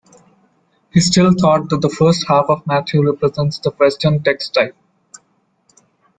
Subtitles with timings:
[0.91, 4.75] He still thought that the first half of Matthew represents the Western text-type.